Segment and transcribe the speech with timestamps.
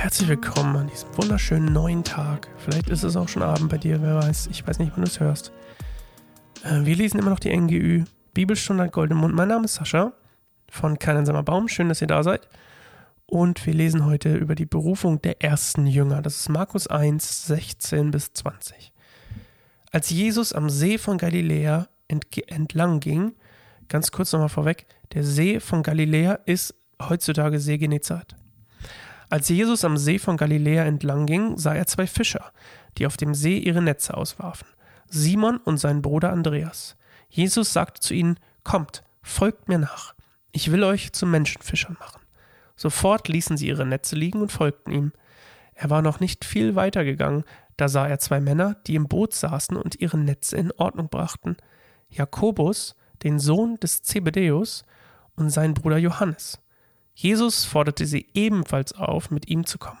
[0.00, 2.48] Herzlich willkommen an diesem wunderschönen neuen Tag.
[2.56, 4.48] Vielleicht ist es auch schon Abend bei dir, wer weiß.
[4.50, 5.52] Ich weiß nicht, wann du es hörst.
[6.64, 9.34] Äh, wir lesen immer noch die NGÜ Bibelstunde an Goldenen Mund.
[9.34, 10.14] Mein Name ist Sascha
[10.70, 11.68] von Kein Baum.
[11.68, 12.48] Schön, dass ihr da seid.
[13.26, 16.22] Und wir lesen heute über die Berufung der ersten Jünger.
[16.22, 18.94] Das ist Markus 1, 16 bis 20.
[19.92, 23.34] Als Jesus am See von Galiläa entlang ging,
[23.88, 28.39] ganz kurz nochmal vorweg, der See von Galiläa ist heutzutage See Genezareth.
[29.30, 32.52] Als Jesus am See von Galiläa entlang ging, sah er zwei Fischer,
[32.98, 34.66] die auf dem See ihre Netze auswarfen.
[35.08, 36.96] Simon und sein Bruder Andreas.
[37.28, 40.14] Jesus sagte zu ihnen, Kommt, folgt mir nach.
[40.50, 42.20] Ich will euch zu Menschenfischern machen.
[42.74, 45.12] Sofort ließen sie ihre Netze liegen und folgten ihm.
[45.74, 47.44] Er war noch nicht viel weiter gegangen,
[47.76, 51.56] da sah er zwei Männer, die im Boot saßen und ihre Netze in Ordnung brachten.
[52.08, 54.84] Jakobus, den Sohn des Zebedäus,
[55.36, 56.60] und sein Bruder Johannes.
[57.20, 59.98] Jesus forderte sie ebenfalls auf, mit ihm zu kommen.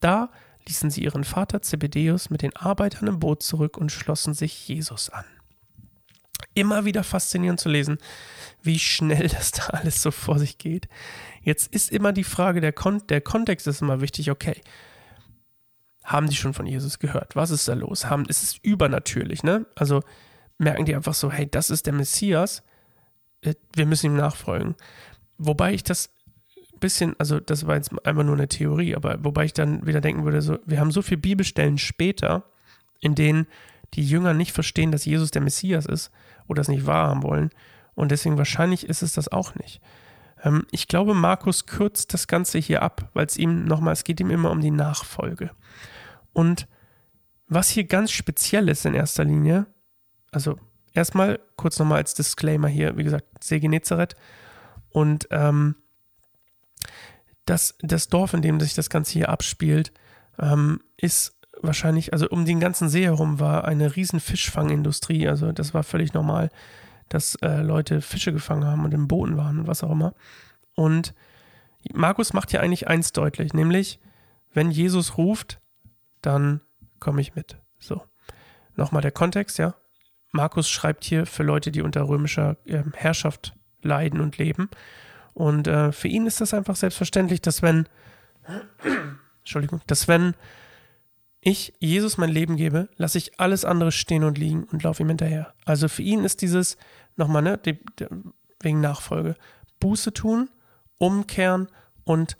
[0.00, 0.32] Da
[0.66, 5.08] ließen sie ihren Vater Zebedäus mit den Arbeitern im Boot zurück und schlossen sich Jesus
[5.08, 5.24] an.
[6.54, 7.98] Immer wieder faszinierend zu lesen,
[8.60, 10.88] wie schnell das da alles so vor sich geht.
[11.42, 14.60] Jetzt ist immer die Frage, der, Kon der Kontext ist immer wichtig, okay.
[16.02, 17.36] Haben die schon von Jesus gehört?
[17.36, 18.06] Was ist da los?
[18.06, 19.64] Haben, ist es übernatürlich, ne?
[19.76, 20.02] Also
[20.58, 22.64] merken die einfach so, hey, das ist der Messias,
[23.42, 24.74] äh, wir müssen ihm nachfolgen.
[25.38, 26.10] Wobei ich das
[26.78, 30.24] bisschen, also das war jetzt einfach nur eine Theorie, aber wobei ich dann wieder denken
[30.24, 32.44] würde, so, wir haben so viele Bibelstellen später,
[33.00, 33.46] in denen
[33.94, 36.10] die Jünger nicht verstehen, dass Jesus der Messias ist
[36.46, 37.50] oder es nicht wahrhaben wollen.
[37.94, 39.80] Und deswegen wahrscheinlich ist es das auch nicht.
[40.42, 44.20] Ähm, ich glaube, Markus kürzt das Ganze hier ab, weil es ihm nochmal, es geht
[44.20, 45.50] ihm immer um die Nachfolge.
[46.32, 46.68] Und
[47.48, 49.66] was hier ganz speziell ist in erster Linie,
[50.30, 50.58] also
[50.92, 53.60] erstmal kurz nochmal als Disclaimer hier, wie gesagt, See
[54.90, 55.74] und ähm,
[57.44, 59.92] das, das Dorf, in dem sich das Ganze hier abspielt,
[60.38, 65.28] ähm, ist wahrscheinlich, also um den ganzen See herum war eine riesen Fischfangindustrie.
[65.28, 66.50] Also das war völlig normal,
[67.08, 70.14] dass äh, Leute Fische gefangen haben und im Booten waren und was auch immer.
[70.74, 71.14] Und
[71.92, 73.98] Markus macht ja eigentlich eins deutlich, nämlich,
[74.52, 75.60] wenn Jesus ruft,
[76.22, 76.60] dann
[77.00, 77.56] komme ich mit.
[77.78, 78.02] So.
[78.76, 79.74] Nochmal der Kontext, ja.
[80.30, 84.68] Markus schreibt hier für Leute, die unter römischer äh, Herrschaft leiden und leben.
[85.38, 87.86] Und äh, für ihn ist das einfach selbstverständlich, dass wenn,
[89.38, 90.34] Entschuldigung, dass wenn
[91.40, 95.10] ich Jesus mein Leben gebe, lasse ich alles andere stehen und liegen und laufe ihm
[95.10, 95.54] hinterher.
[95.64, 96.76] Also für ihn ist dieses,
[97.14, 98.06] nochmal, ne, die, die,
[98.58, 99.36] wegen Nachfolge,
[99.78, 100.50] Buße tun,
[100.98, 101.68] umkehren
[102.02, 102.36] und,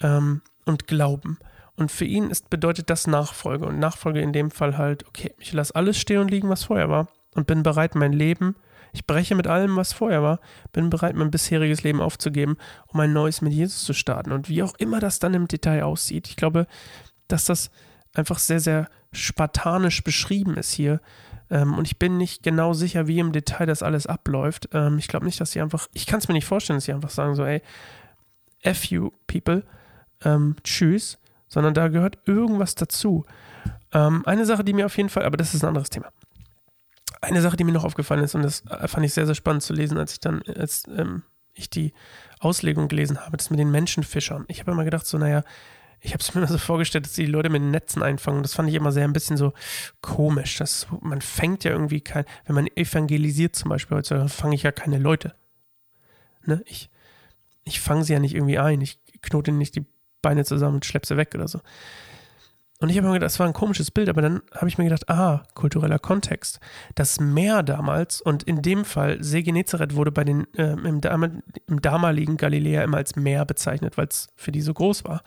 [0.00, 1.38] ähm, und glauben.
[1.76, 3.66] Und für ihn ist, bedeutet das Nachfolge.
[3.66, 6.88] Und Nachfolge in dem Fall halt, okay, ich lasse alles stehen und liegen, was vorher
[6.88, 8.56] war, und bin bereit, mein Leben
[8.94, 10.38] ich breche mit allem, was vorher war,
[10.72, 12.56] bin bereit, mein bisheriges Leben aufzugeben,
[12.86, 14.30] um ein neues mit Jesus zu starten.
[14.30, 16.68] Und wie auch immer das dann im Detail aussieht, ich glaube,
[17.26, 17.72] dass das
[18.14, 21.00] einfach sehr, sehr spartanisch beschrieben ist hier.
[21.50, 24.68] Ähm, und ich bin nicht genau sicher, wie im Detail das alles abläuft.
[24.72, 26.92] Ähm, ich glaube nicht, dass sie einfach, ich kann es mir nicht vorstellen, dass sie
[26.92, 27.62] einfach sagen so, ey,
[28.62, 29.64] F you people,
[30.24, 31.18] ähm, tschüss,
[31.48, 33.26] sondern da gehört irgendwas dazu.
[33.92, 36.12] Ähm, eine Sache, die mir auf jeden Fall, aber das ist ein anderes Thema.
[37.24, 39.62] Eine Sache, die mir noch aufgefallen ist, und das äh, fand ich sehr, sehr spannend
[39.62, 41.22] zu lesen, als ich dann, als ähm,
[41.54, 41.92] ich die
[42.40, 44.44] Auslegung gelesen habe, das mit den Menschenfischern.
[44.48, 45.42] Ich habe immer gedacht, so, naja,
[46.00, 48.42] ich habe es mir immer so vorgestellt, dass die Leute mit den Netzen einfangen.
[48.42, 49.52] Das fand ich immer sehr ein bisschen so
[50.02, 50.56] komisch.
[50.58, 54.72] Das, man fängt ja irgendwie kein, wenn man evangelisiert zum Beispiel heutzutage, fange ich ja
[54.72, 55.34] keine Leute.
[56.44, 56.62] Ne?
[56.66, 56.90] Ich,
[57.64, 58.80] ich fange sie ja nicht irgendwie ein.
[58.80, 59.86] Ich knote nicht die
[60.20, 61.60] Beine zusammen und schleppe sie weg oder so.
[62.84, 64.84] Und ich habe mir gedacht, das war ein komisches Bild, aber dann habe ich mir
[64.84, 66.60] gedacht, ah, kultureller Kontext.
[66.94, 71.00] Das Meer damals, und in dem Fall, See Genezareth wurde bei den, äh, im,
[71.66, 75.22] im, damaligen Galiläa immer als Meer bezeichnet, weil es für die so groß war.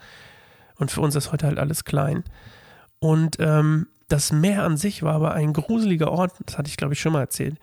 [0.76, 2.22] Und für uns ist heute halt alles klein.
[3.00, 6.94] Und ähm, das Meer an sich war aber ein gruseliger Ort, das hatte ich glaube
[6.94, 7.56] ich schon mal erzählt.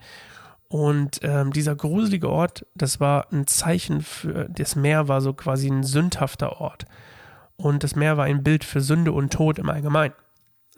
[0.68, 5.70] Und ähm, dieser gruselige Ort, das war ein Zeichen für, das Meer war so quasi
[5.70, 6.84] ein sündhafter Ort.
[7.56, 10.14] Und das Meer war ein Bild für Sünde und Tod im Allgemeinen.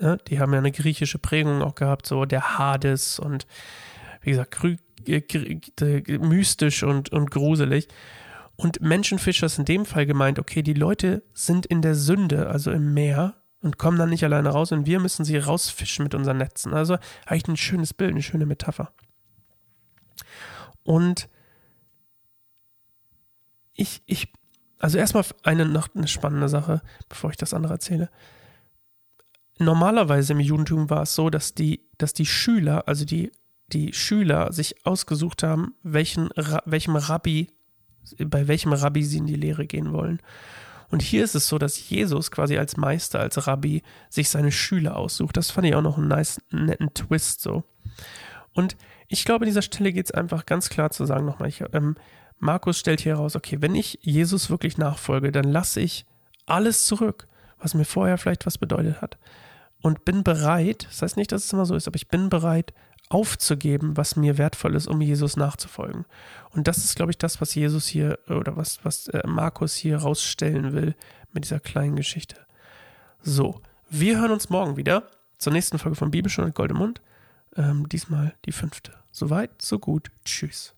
[0.01, 3.47] Ja, die haben ja eine griechische Prägung auch gehabt, so der Hades und
[4.23, 4.57] wie gesagt,
[6.21, 7.89] mystisch und, und gruselig.
[8.57, 12.71] Und Menschenfischer ist in dem Fall gemeint, okay, die Leute sind in der Sünde, also
[12.71, 16.39] im Meer, und kommen dann nicht alleine raus und wir müssen sie rausfischen mit unseren
[16.39, 16.75] Netzen.
[16.75, 16.97] Also
[17.27, 18.93] eigentlich ein schönes Bild, eine schöne Metapher.
[20.85, 21.29] Und
[23.75, 24.33] ich, ich
[24.79, 28.11] also erstmal eine noch eine spannende Sache, bevor ich das andere erzähle.
[29.59, 33.33] Normalerweise im Judentum war es so, dass die, dass die Schüler, also die,
[33.73, 36.29] die Schüler sich ausgesucht haben, welchen,
[36.65, 37.49] welchem Rabbi,
[38.25, 40.21] bei welchem Rabbi sie in die Lehre gehen wollen.
[40.91, 44.97] Und hier ist es so, dass Jesus quasi als Meister, als Rabbi sich seine Schüler
[44.97, 45.37] aussucht.
[45.37, 47.65] Das fand ich auch noch einen nice, netten Twist so.
[48.59, 48.77] Und
[49.07, 51.95] ich glaube, an dieser Stelle geht es einfach ganz klar zu sagen nochmal, ich, ähm,
[52.41, 56.07] Markus stellt hier heraus, okay, wenn ich Jesus wirklich nachfolge, dann lasse ich
[56.45, 57.29] alles zurück,
[57.61, 59.17] was mir vorher vielleicht was bedeutet hat.
[59.81, 62.75] Und bin bereit, das heißt nicht, dass es immer so ist, aber ich bin bereit,
[63.11, 66.05] aufzugeben, was mir wertvoll ist, um Jesus nachzufolgen.
[66.51, 69.99] Und das ist, glaube ich, das, was Jesus hier oder was, was äh, Markus hier
[69.99, 70.97] rausstellen will
[71.33, 72.35] mit dieser kleinen Geschichte.
[73.23, 75.05] So, wir hören uns morgen wieder
[75.37, 77.01] zur nächsten Folge von Bibelstunde und Goldemund.
[77.59, 78.95] Ähm, diesmal die fünfte.
[79.11, 80.11] Soweit, so gut.
[80.25, 80.75] Tschüss.